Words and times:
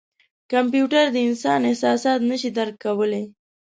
کمپیوټر 0.51 1.05
د 1.11 1.17
انسان 1.27 1.59
احساسات 1.69 2.19
نه 2.29 2.35
شي 2.41 2.49
درک 2.57 2.75
کولای. 2.85 3.23